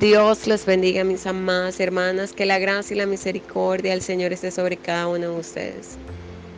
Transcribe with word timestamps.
Dios 0.00 0.46
los 0.46 0.64
bendiga, 0.64 1.04
mis 1.04 1.26
amadas 1.26 1.78
hermanas, 1.78 2.32
que 2.32 2.46
la 2.46 2.58
gracia 2.58 2.94
y 2.94 2.96
la 2.96 3.04
misericordia 3.04 3.90
del 3.90 4.00
Señor 4.00 4.32
esté 4.32 4.50
sobre 4.50 4.78
cada 4.78 5.06
uno 5.08 5.34
de 5.34 5.38
ustedes. 5.38 5.98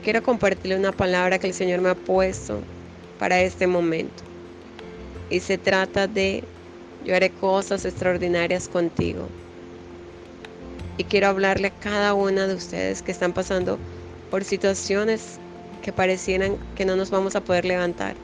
Quiero 0.04 0.22
compartirle 0.22 0.76
una 0.76 0.92
palabra 0.92 1.40
que 1.40 1.48
el 1.48 1.52
Señor 1.52 1.80
me 1.80 1.88
ha 1.88 1.96
puesto 1.96 2.60
para 3.18 3.40
este 3.40 3.66
momento. 3.66 4.22
Y 5.28 5.40
se 5.40 5.58
trata 5.58 6.06
de, 6.06 6.44
yo 7.04 7.16
haré 7.16 7.30
cosas 7.30 7.84
extraordinarias 7.84 8.68
contigo. 8.68 9.26
Y 10.96 11.02
quiero 11.02 11.26
hablarle 11.26 11.66
a 11.66 11.80
cada 11.80 12.14
una 12.14 12.46
de 12.46 12.54
ustedes 12.54 13.02
que 13.02 13.10
están 13.10 13.32
pasando 13.32 13.76
por 14.30 14.44
situaciones 14.44 15.40
que 15.82 15.92
parecieran 15.92 16.58
que 16.76 16.84
no 16.84 16.94
nos 16.94 17.10
vamos 17.10 17.34
a 17.34 17.40
poder 17.40 17.64
levantar 17.64 18.14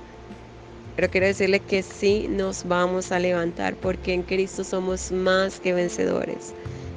pero 0.98 1.12
quiero 1.12 1.28
decirle 1.28 1.60
que 1.60 1.84
sí 1.84 2.26
nos 2.28 2.66
vamos 2.66 3.12
a 3.12 3.20
levantar 3.20 3.76
porque 3.76 4.12
en 4.12 4.24
Cristo 4.24 4.64
somos 4.64 5.12
más 5.12 5.60
que 5.60 5.72
vencedores. 5.72 6.52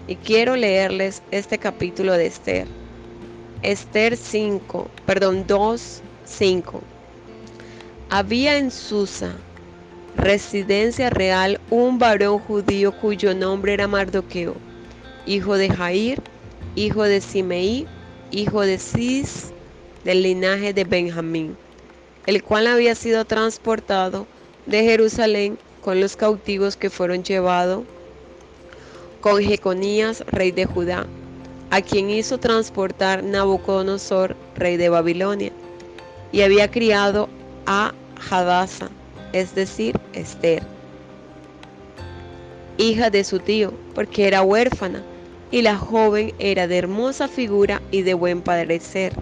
Y 0.07 0.15
quiero 0.15 0.55
leerles 0.55 1.21
este 1.29 1.59
capítulo 1.59 2.13
de 2.13 2.25
Esther. 2.25 2.65
Esther 3.61 4.17
5, 4.17 4.89
perdón, 5.05 5.45
2, 5.45 6.01
5. 6.25 6.81
Había 8.09 8.57
en 8.57 8.71
Susa, 8.71 9.33
residencia 10.17 11.11
real, 11.11 11.61
un 11.69 11.99
varón 11.99 12.39
judío 12.39 12.93
cuyo 12.93 13.35
nombre 13.35 13.73
era 13.73 13.87
Mardoqueo, 13.87 14.55
hijo 15.27 15.57
de 15.57 15.69
Jair, 15.69 16.19
hijo 16.73 17.03
de 17.03 17.21
Simeí, 17.21 17.85
hijo 18.31 18.61
de 18.61 18.79
Cis, 18.79 19.51
del 20.03 20.23
linaje 20.23 20.73
de 20.73 20.85
Benjamín 20.85 21.55
el 22.25 22.43
cual 22.43 22.67
había 22.67 22.95
sido 22.95 23.25
transportado 23.25 24.27
de 24.65 24.83
Jerusalén 24.83 25.57
con 25.81 25.99
los 25.99 26.15
cautivos 26.15 26.77
que 26.77 26.89
fueron 26.89 27.23
llevados 27.23 27.83
con 29.21 29.41
Jeconías, 29.41 30.23
rey 30.27 30.51
de 30.51 30.65
Judá, 30.65 31.05
a 31.69 31.81
quien 31.81 32.09
hizo 32.09 32.39
transportar 32.39 33.23
Nabucodonosor, 33.23 34.35
rey 34.55 34.77
de 34.77 34.89
Babilonia, 34.89 35.51
y 36.31 36.41
había 36.41 36.69
criado 36.69 37.29
a 37.65 37.93
Hadasa, 38.29 38.89
es 39.31 39.53
decir, 39.53 39.99
Esther, 40.13 40.63
hija 42.77 43.09
de 43.09 43.23
su 43.23 43.39
tío, 43.39 43.73
porque 43.93 44.27
era 44.27 44.41
huérfana, 44.41 45.03
y 45.51 45.61
la 45.61 45.77
joven 45.77 46.33
era 46.39 46.67
de 46.67 46.77
hermosa 46.77 47.27
figura 47.27 47.81
y 47.91 48.01
de 48.01 48.13
buen 48.13 48.41
parecer. 48.41 49.13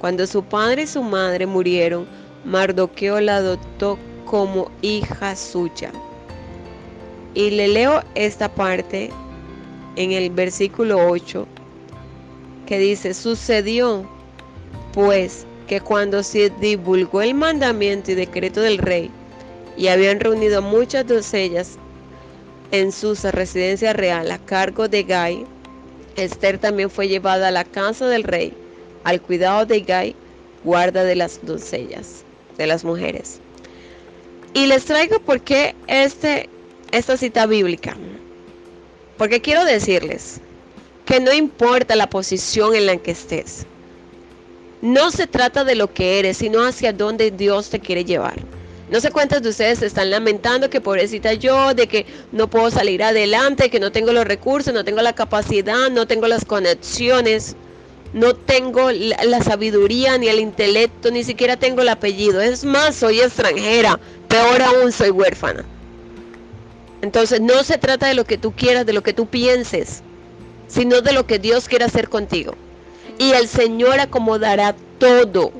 Cuando 0.00 0.26
su 0.26 0.44
padre 0.44 0.82
y 0.82 0.86
su 0.86 1.02
madre 1.02 1.46
murieron, 1.46 2.06
Mardoqueo 2.44 3.20
la 3.20 3.36
adoptó 3.36 3.98
como 4.26 4.70
hija 4.82 5.34
suya. 5.34 5.90
Y 7.32 7.50
le 7.50 7.68
leo 7.68 8.02
esta 8.14 8.54
parte 8.54 9.10
en 9.96 10.12
el 10.12 10.30
versículo 10.30 11.08
8 11.08 11.46
que 12.66 12.78
dice, 12.78 13.14
sucedió 13.14 14.08
pues 14.92 15.46
que 15.66 15.80
cuando 15.80 16.22
se 16.22 16.50
divulgó 16.60 17.22
el 17.22 17.34
mandamiento 17.34 18.12
y 18.12 18.14
decreto 18.14 18.60
del 18.60 18.78
rey 18.78 19.10
y 19.76 19.88
habían 19.88 20.20
reunido 20.20 20.62
muchas 20.62 21.06
doncellas 21.06 21.78
en 22.70 22.92
su 22.92 23.14
residencia 23.32 23.92
real 23.92 24.30
a 24.30 24.38
cargo 24.38 24.88
de 24.88 25.02
Gai, 25.02 25.46
Esther 26.16 26.58
también 26.58 26.90
fue 26.90 27.08
llevada 27.08 27.48
a 27.48 27.52
la 27.52 27.64
casa 27.64 28.06
del 28.06 28.22
rey 28.22 28.52
al 29.02 29.20
cuidado 29.20 29.66
de 29.66 29.80
Gai, 29.80 30.14
guarda 30.62 31.04
de 31.04 31.16
las 31.16 31.40
doncellas 31.44 32.24
de 32.58 32.66
las 32.66 32.84
mujeres. 32.84 33.40
Y 34.52 34.66
les 34.66 34.84
traigo 34.84 35.18
por 35.20 35.40
qué 35.40 35.74
este, 35.86 36.48
esta 36.92 37.16
cita 37.16 37.46
bíblica. 37.46 37.96
Porque 39.18 39.40
quiero 39.40 39.64
decirles 39.64 40.40
que 41.04 41.20
no 41.20 41.32
importa 41.32 41.96
la 41.96 42.08
posición 42.08 42.74
en 42.74 42.86
la 42.86 42.96
que 42.96 43.10
estés. 43.12 43.66
No 44.80 45.10
se 45.10 45.26
trata 45.26 45.64
de 45.64 45.74
lo 45.74 45.92
que 45.92 46.18
eres, 46.18 46.38
sino 46.38 46.64
hacia 46.64 46.92
dónde 46.92 47.30
Dios 47.30 47.70
te 47.70 47.80
quiere 47.80 48.04
llevar. 48.04 48.34
No 48.90 49.00
sé 49.00 49.10
cuántas 49.10 49.42
de 49.42 49.48
ustedes 49.48 49.78
se 49.78 49.86
están 49.86 50.10
lamentando 50.10 50.68
que 50.68 50.80
pobrecita 50.80 51.32
yo, 51.32 51.74
de 51.74 51.86
que 51.86 52.06
no 52.32 52.48
puedo 52.48 52.70
salir 52.70 53.02
adelante, 53.02 53.70
que 53.70 53.80
no 53.80 53.90
tengo 53.90 54.12
los 54.12 54.26
recursos, 54.26 54.74
no 54.74 54.84
tengo 54.84 55.00
la 55.00 55.14
capacidad, 55.14 55.90
no 55.90 56.06
tengo 56.06 56.28
las 56.28 56.44
conexiones 56.44 57.56
no 58.14 58.34
tengo 58.34 58.92
la, 58.92 59.42
sabiduría 59.42 60.16
ni 60.18 60.28
el 60.28 60.38
intelecto, 60.38 61.10
ni 61.10 61.24
siquiera 61.24 61.56
tengo 61.56 61.82
el 61.82 61.88
apellido. 61.88 62.40
Es 62.40 62.64
más, 62.64 62.94
soy 62.94 63.20
extranjera, 63.20 63.98
peor 64.28 64.62
aún 64.62 64.92
soy 64.92 65.10
huérfana. 65.10 65.64
Entonces 67.02 67.40
no 67.40 67.64
se 67.64 67.76
trata 67.76 68.06
de 68.06 68.14
lo 68.14 68.24
que 68.24 68.38
tú 68.38 68.52
quieras, 68.52 68.86
de 68.86 68.92
lo 68.92 69.02
que 69.02 69.12
tú 69.12 69.26
pienses, 69.26 70.02
sino 70.68 71.00
de 71.00 71.12
lo 71.12 71.26
que 71.26 71.40
Dios 71.40 71.68
quiere 71.68 71.86
hacer 71.86 72.08
contigo. 72.08 72.54
Y 73.18 73.32
el 73.32 73.48
Señor 73.48 73.98
acomodará 73.98 74.76
todo 74.98 75.52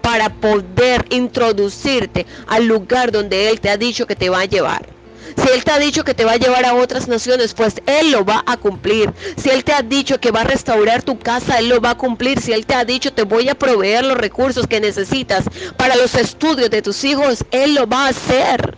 para 0.00 0.30
poder 0.30 1.04
introducirte 1.10 2.24
al 2.46 2.66
lugar 2.66 3.12
donde 3.12 3.50
Él 3.50 3.60
te 3.60 3.68
ha 3.68 3.76
dicho 3.76 4.06
que 4.06 4.16
te 4.16 4.30
va 4.30 4.40
a 4.40 4.46
llevar. 4.46 4.97
Si 5.36 5.48
Él 5.48 5.64
te 5.64 5.72
ha 5.72 5.78
dicho 5.78 6.04
que 6.04 6.14
te 6.14 6.24
va 6.24 6.32
a 6.32 6.36
llevar 6.36 6.64
a 6.64 6.74
otras 6.74 7.08
naciones, 7.08 7.54
pues 7.54 7.74
Él 7.86 8.10
lo 8.12 8.24
va 8.24 8.42
a 8.46 8.56
cumplir. 8.56 9.12
Si 9.36 9.50
Él 9.50 9.64
te 9.64 9.72
ha 9.72 9.82
dicho 9.82 10.20
que 10.20 10.30
va 10.30 10.40
a 10.40 10.44
restaurar 10.44 11.02
tu 11.02 11.18
casa, 11.18 11.58
Él 11.58 11.68
lo 11.68 11.80
va 11.80 11.90
a 11.90 11.98
cumplir. 11.98 12.40
Si 12.40 12.52
Él 12.52 12.66
te 12.66 12.74
ha 12.74 12.84
dicho 12.84 13.12
te 13.12 13.24
voy 13.24 13.48
a 13.48 13.54
proveer 13.54 14.04
los 14.04 14.16
recursos 14.16 14.66
que 14.66 14.80
necesitas 14.80 15.44
para 15.76 15.96
los 15.96 16.14
estudios 16.14 16.70
de 16.70 16.82
tus 16.82 17.04
hijos, 17.04 17.44
Él 17.50 17.74
lo 17.74 17.86
va 17.86 18.06
a 18.06 18.08
hacer. 18.08 18.76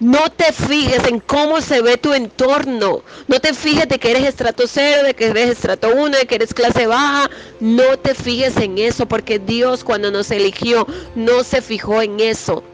No 0.00 0.28
te 0.28 0.52
fijes 0.52 1.04
en 1.04 1.20
cómo 1.20 1.60
se 1.60 1.80
ve 1.80 1.96
tu 1.96 2.12
entorno. 2.12 3.02
No 3.28 3.40
te 3.40 3.54
fijes 3.54 3.88
de 3.88 3.98
que 3.98 4.10
eres 4.10 4.24
estrato 4.24 4.64
cero, 4.66 5.04
de 5.04 5.14
que 5.14 5.26
eres 5.26 5.50
estrato 5.50 5.88
uno, 5.94 6.18
de 6.18 6.26
que 6.26 6.34
eres 6.34 6.52
clase 6.52 6.86
baja. 6.86 7.30
No 7.60 7.96
te 7.98 8.14
fijes 8.14 8.56
en 8.56 8.78
eso, 8.78 9.06
porque 9.06 9.38
Dios 9.38 9.84
cuando 9.84 10.10
nos 10.10 10.30
eligió 10.30 10.86
no 11.14 11.44
se 11.44 11.62
fijó 11.62 12.02
en 12.02 12.18
eso. 12.18 12.64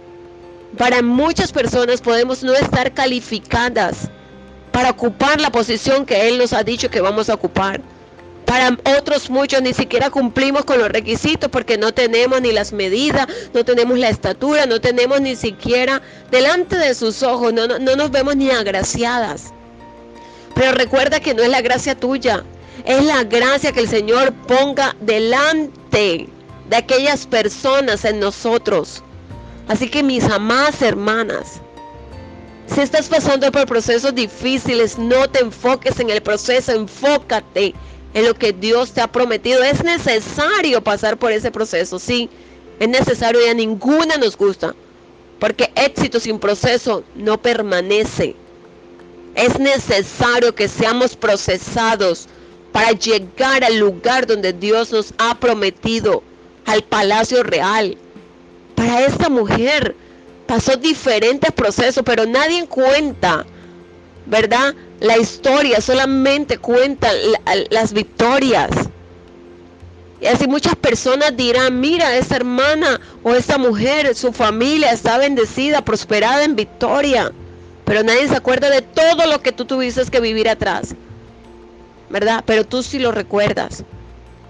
Para 0.76 1.02
muchas 1.02 1.52
personas 1.52 2.00
podemos 2.00 2.42
no 2.42 2.54
estar 2.54 2.92
calificadas 2.92 4.08
para 4.72 4.90
ocupar 4.90 5.40
la 5.40 5.50
posición 5.50 6.06
que 6.06 6.28
Él 6.28 6.38
nos 6.38 6.52
ha 6.52 6.62
dicho 6.62 6.90
que 6.90 7.00
vamos 7.00 7.28
a 7.28 7.34
ocupar. 7.34 7.80
Para 8.46 8.76
otros 8.98 9.30
muchos 9.30 9.62
ni 9.62 9.72
siquiera 9.72 10.10
cumplimos 10.10 10.64
con 10.64 10.78
los 10.78 10.88
requisitos 10.88 11.50
porque 11.50 11.78
no 11.78 11.92
tenemos 11.92 12.40
ni 12.40 12.52
las 12.52 12.72
medidas, 12.72 13.26
no 13.54 13.64
tenemos 13.64 13.98
la 13.98 14.08
estatura, 14.08 14.66
no 14.66 14.80
tenemos 14.80 15.20
ni 15.20 15.36
siquiera 15.36 16.02
delante 16.30 16.76
de 16.76 16.94
sus 16.94 17.22
ojos, 17.22 17.52
no, 17.52 17.66
no, 17.66 17.78
no 17.78 17.96
nos 17.96 18.10
vemos 18.10 18.36
ni 18.36 18.50
agraciadas. 18.50 19.52
Pero 20.54 20.72
recuerda 20.72 21.20
que 21.20 21.34
no 21.34 21.42
es 21.42 21.48
la 21.48 21.60
gracia 21.60 21.94
tuya, 21.94 22.44
es 22.84 23.04
la 23.04 23.22
gracia 23.24 23.72
que 23.72 23.80
el 23.80 23.88
Señor 23.88 24.32
ponga 24.46 24.96
delante 25.00 26.28
de 26.68 26.76
aquellas 26.76 27.26
personas 27.26 28.04
en 28.04 28.18
nosotros. 28.20 29.02
Así 29.70 29.88
que 29.88 30.02
mis 30.02 30.24
amadas 30.24 30.82
hermanas, 30.82 31.60
si 32.66 32.80
estás 32.80 33.08
pasando 33.08 33.52
por 33.52 33.66
procesos 33.66 34.12
difíciles, 34.12 34.98
no 34.98 35.30
te 35.30 35.38
enfoques 35.38 36.00
en 36.00 36.10
el 36.10 36.20
proceso, 36.20 36.72
enfócate 36.72 37.72
en 38.14 38.26
lo 38.26 38.34
que 38.34 38.52
Dios 38.52 38.90
te 38.90 39.00
ha 39.00 39.06
prometido. 39.06 39.62
Es 39.62 39.84
necesario 39.84 40.82
pasar 40.82 41.16
por 41.16 41.30
ese 41.30 41.52
proceso, 41.52 42.00
sí, 42.00 42.28
es 42.80 42.88
necesario 42.88 43.46
y 43.46 43.48
a 43.48 43.54
ninguna 43.54 44.16
nos 44.16 44.36
gusta, 44.36 44.74
porque 45.38 45.70
éxito 45.76 46.18
sin 46.18 46.40
proceso 46.40 47.04
no 47.14 47.40
permanece. 47.40 48.34
Es 49.36 49.56
necesario 49.60 50.52
que 50.52 50.66
seamos 50.66 51.14
procesados 51.14 52.26
para 52.72 52.90
llegar 52.90 53.62
al 53.62 53.78
lugar 53.78 54.26
donde 54.26 54.52
Dios 54.52 54.90
nos 54.90 55.14
ha 55.18 55.38
prometido, 55.38 56.24
al 56.66 56.82
palacio 56.82 57.44
real 57.44 57.96
para 58.80 59.04
esta 59.04 59.28
mujer 59.28 59.94
pasó 60.46 60.74
diferentes 60.74 61.52
procesos, 61.52 62.02
pero 62.02 62.24
nadie 62.24 62.66
cuenta, 62.66 63.44
¿verdad? 64.24 64.74
La 65.00 65.18
historia, 65.18 65.82
solamente 65.82 66.56
cuenta 66.56 67.10
las 67.68 67.92
victorias. 67.92 68.70
Y 70.22 70.26
así 70.26 70.46
muchas 70.46 70.76
personas 70.76 71.36
dirán, 71.36 71.78
mira, 71.78 72.16
esa 72.16 72.36
hermana 72.36 72.98
o 73.22 73.34
esa 73.34 73.58
mujer, 73.58 74.14
su 74.14 74.32
familia 74.32 74.92
está 74.92 75.18
bendecida, 75.18 75.84
prosperada 75.84 76.42
en 76.42 76.56
victoria. 76.56 77.32
Pero 77.84 78.02
nadie 78.02 78.28
se 78.28 78.36
acuerda 78.36 78.70
de 78.70 78.80
todo 78.80 79.26
lo 79.26 79.42
que 79.42 79.52
tú 79.52 79.66
tuviste 79.66 80.02
que 80.06 80.20
vivir 80.20 80.48
atrás. 80.48 80.94
¿Verdad? 82.08 82.44
Pero 82.46 82.64
tú 82.64 82.82
sí 82.82 82.98
lo 82.98 83.12
recuerdas. 83.12 83.84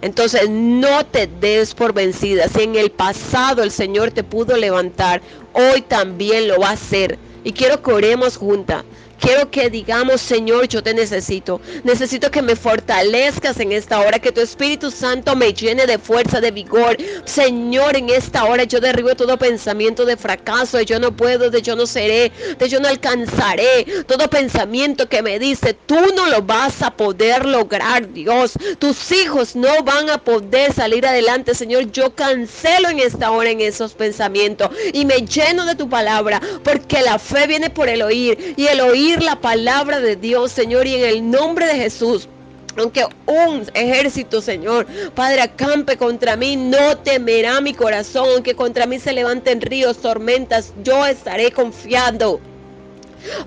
Entonces 0.02 0.49
no 0.49 1.05
te 1.06 1.26
des 1.26 1.75
por 1.75 1.93
vencida. 1.93 2.49
Si 2.49 2.62
en 2.62 2.76
el 2.76 2.91
pasado 2.91 3.62
el 3.62 3.70
Señor 3.70 4.11
te 4.11 4.25
pudo 4.25 4.56
levantar, 4.56 5.20
hoy 5.52 5.82
también 5.82 6.49
lo 6.49 6.58
va 6.58 6.70
a 6.70 6.73
hacer. 6.73 7.19
Y 7.44 7.52
quiero 7.52 7.82
que 7.82 7.93
oremos 7.93 8.37
juntas. 8.37 8.85
Quiero 9.20 9.50
que 9.50 9.70
digamos, 9.70 10.20
Señor, 10.20 10.67
yo 10.67 10.82
te 10.82 10.94
necesito. 10.94 11.61
Necesito 11.84 12.31
que 12.31 12.43
me 12.43 12.56
fortalezcas 12.56 13.61
en 13.61 13.72
esta 13.72 14.00
hora, 14.00 14.19
que 14.19 14.32
tu 14.32 14.40
Espíritu 14.40 14.90
Santo 14.90 15.37
me 15.37 15.52
llene 15.52 15.87
de 15.87 15.99
fuerza, 15.99 16.40
de 16.40 16.50
vigor. 16.50 16.96
Señor, 17.25 17.96
en 17.96 18.11
esta 18.11 18.44
hora 18.44 18.64
yo 18.64 18.81
derribo 18.81 19.14
todo 19.14 19.38
pensamiento 19.38 20.05
de 20.05 20.17
fracaso, 20.17 20.78
de 20.78 20.87
yo 20.87 20.99
no 20.99 21.14
puedo, 21.14 21.50
de 21.50 21.62
yo 21.62 21.76
no 21.76 21.87
seré, 21.87 22.32
de 22.58 22.69
yo 22.69 22.81
no 22.81 22.88
alcanzaré. 22.88 23.84
Todo 24.06 24.28
pensamiento 24.28 25.08
que 25.08 25.22
me 25.22 25.38
dice, 25.38 25.75
tú 25.75 25.99
no 26.17 26.26
lo 26.26 26.43
vas 26.43 26.82
a 26.82 26.90
poder 26.90 27.44
lograr, 27.44 28.12
Dios. 28.12 28.55
Tus 28.78 29.12
hijos 29.12 29.55
no 29.55 29.82
van 29.84 30.11
a 30.11 30.19
poder 30.19 30.72
salir 30.72 31.06
adelante, 31.06 31.55
Señor. 31.55 31.90
Yo 31.93 32.14
cancelo 32.14 32.88
en 32.88 33.00
esta 33.00 33.31
hora 33.31 33.50
en 33.50 33.61
esos 33.61 33.93
pensamientos 33.93 34.70
y 34.93 35.05
me 35.05 35.26
lleno 35.26 35.67
de 35.67 35.75
tu 35.75 35.88
palabra, 35.88 36.40
porque 36.64 37.02
la 37.02 37.19
fe 37.19 37.46
viene 37.46 37.70
por 37.70 37.88
el 37.88 38.02
oír 38.02 38.55
y 38.56 38.67
el 38.67 38.81
oír 38.81 39.10
la 39.19 39.41
palabra 39.41 40.01
de 40.01 40.17
Dios, 40.17 40.53
Señor, 40.53 40.87
y 40.87 40.95
en 40.95 41.05
el 41.05 41.31
nombre 41.31 41.67
de 41.67 41.75
Jesús. 41.75 42.29
Aunque 42.77 43.05
un 43.27 43.67
ejército, 43.75 44.41
Señor, 44.41 44.87
Padre, 45.15 45.43
acampe 45.43 45.97
contra 45.97 46.37
mí, 46.37 46.57
no 46.57 46.97
temerá 46.99 47.61
mi 47.61 47.75
corazón. 47.75 48.29
Aunque 48.33 48.55
contra 48.55 48.87
mí 48.87 48.99
se 48.99 49.12
levanten 49.12 49.61
ríos, 49.61 49.99
tormentas, 49.99 50.73
yo 50.85 51.05
estaré 51.05 51.51
confiando 51.51 52.41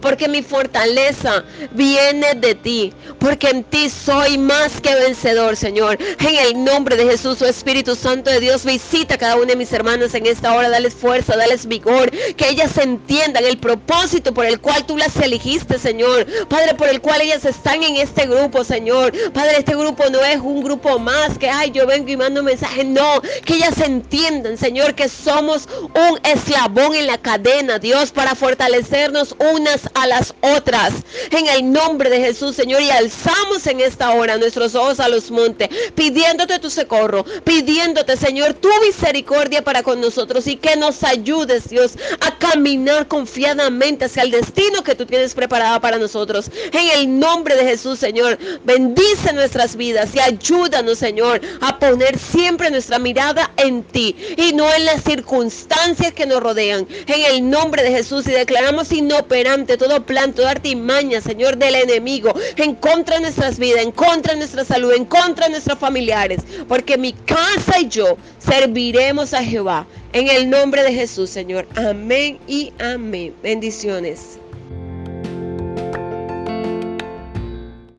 porque 0.02 0.28
mi 0.28 0.42
fortaleza 0.42 1.44
viene 1.72 2.34
de 2.36 2.56
ti, 2.56 2.94
porque 3.20 3.50
en 3.50 3.64
ti 3.64 3.90
soy 3.90 4.38
más 4.38 4.82
que 4.82 4.96
vencedor, 4.96 5.56
Señor. 5.56 5.98
En 6.20 6.38
el 6.38 6.64
nombre 6.64 6.96
de 6.96 7.06
Jesús, 7.06 7.40
su 7.40 7.46
Espíritu 7.46 7.96
Santo 7.96 8.30
de 8.30 8.40
Dios, 8.40 8.66
visita 8.66 9.16
a 9.16 9.18
cada 9.18 9.36
una 9.36 9.48
de 9.48 9.56
mis 9.56 9.72
hermanas 9.74 10.14
en 10.14 10.26
esta 10.26 10.54
hora, 10.54 10.70
dales 10.70 10.94
fuerza, 10.94 11.36
dales 11.36 11.66
vigor, 11.66 12.12
que 12.12 12.50
ellas 12.50 12.78
entiendan 12.78 13.44
el 13.46 13.58
propósito 13.58 14.34
por 14.34 14.46
el 14.46 14.60
cual 14.60 14.86
tú 14.86 14.98
las 14.98 15.16
elegiste, 15.18 15.80
Señor. 15.80 16.26
Padre, 16.48 16.76
por 16.76 16.88
el 16.88 17.02
cual 17.02 17.22
ellas 17.22 17.46
están 17.46 17.84
en 17.84 17.98
este 17.98 18.26
grupo, 18.26 18.64
Señor. 18.64 19.14
Padre, 19.34 19.58
este 19.60 19.76
grupo 19.76 20.04
no 20.10 20.24
es 20.24 20.40
un 20.40 20.64
grupo 20.64 21.00
más 21.00 21.38
que, 21.38 21.50
ay, 21.50 21.72
yo 21.72 21.88
vengo 21.88 22.10
y 22.10 22.18
mando 22.18 22.42
un 22.42 22.48
mensaje, 22.48 22.84
no, 22.84 23.22
que 23.46 23.56
ellas 23.56 23.80
entiendan, 23.80 24.58
Señor, 24.58 24.96
que 24.96 25.10
somos 25.10 25.68
un 25.84 26.20
eslabón 26.24 26.96
en 26.96 27.08
la 27.08 27.18
cadena, 27.18 27.80
Dios, 27.80 28.12
para 28.12 28.36
fortalecernos 28.36 29.36
un 29.40 29.63
a 29.94 30.08
las 30.08 30.34
otras. 30.42 30.94
En 31.32 31.48
el 31.48 31.72
nombre 31.72 32.10
de 32.10 32.20
Jesús, 32.20 32.56
Señor, 32.56 32.82
y 32.82 32.90
alzamos 32.90 33.66
en 33.68 33.80
esta 33.80 34.12
hora 34.12 34.38
nuestros 34.38 34.76
ojos 34.76 35.00
a 35.00 35.08
los 35.08 35.32
montes, 35.32 35.70
pidiéndote 35.96 36.60
tu 36.60 36.70
socorro, 36.70 37.26
pidiéndote, 37.44 38.18
Señor, 38.18 38.54
tu 38.54 38.70
misericordia 38.86 39.64
para 39.64 39.84
con 39.84 40.02
nosotros 40.02 40.48
y 40.48 40.58
que 40.58 40.76
nos 40.76 41.04
ayudes, 41.04 41.70
Dios, 41.70 41.94
a 42.20 42.38
caminar 42.38 43.08
confiadamente 43.08 44.06
hacia 44.06 44.24
el 44.24 44.32
destino 44.32 44.84
que 44.84 44.96
tú 44.96 45.06
tienes 45.06 45.34
preparado 45.34 45.80
para 45.80 45.98
nosotros. 45.98 46.50
En 46.72 46.90
el 47.00 47.20
nombre 47.20 47.56
de 47.56 47.64
Jesús, 47.64 48.00
Señor, 48.00 48.38
bendice 48.64 49.34
nuestras 49.34 49.76
vidas 49.76 50.10
y 50.14 50.20
ayúdanos, 50.20 50.98
Señor, 50.98 51.42
a 51.62 51.80
poner 51.80 52.18
siempre 52.18 52.70
nuestra 52.70 53.00
mirada 53.00 53.52
en 53.58 53.84
ti 53.84 54.16
y 54.38 54.54
no 54.54 54.72
en 54.74 54.86
las 54.86 55.04
circunstancias 55.04 56.14
que 56.14 56.26
nos 56.26 56.42
rodean. 56.42 56.88
En 57.08 57.22
el 57.34 57.50
nombre 57.50 57.84
de 57.84 57.92
Jesús 57.92 58.28
y 58.28 58.32
declaramos 58.32 58.92
inoperante 58.92 59.53
todo 59.78 60.04
plan, 60.06 60.34
toda 60.34 60.52
artimaña, 60.52 61.22
Señor, 61.22 61.58
del 61.58 61.76
enemigo, 61.76 62.34
en 62.58 62.76
contra 62.76 63.16
de 63.16 63.22
nuestras 63.22 63.60
vidas, 63.60 63.84
en 63.84 63.92
contra 63.92 64.34
de 64.34 64.40
nuestra 64.40 64.66
salud, 64.66 64.92
en 64.94 65.06
contra 65.06 65.46
de 65.46 65.52
nuestros 65.52 65.78
familiares, 65.78 66.42
porque 66.68 66.98
mi 66.98 67.14
casa 67.14 67.80
y 67.80 67.88
yo 67.88 68.18
serviremos 68.40 69.34
a 69.34 69.44
Jehová. 69.44 69.86
En 70.12 70.28
el 70.28 70.50
nombre 70.50 70.84
de 70.84 70.94
Jesús, 70.94 71.30
Señor. 71.30 71.68
Amén 71.76 72.40
y 72.48 72.74
amén. 72.80 73.34
Bendiciones. 73.44 74.40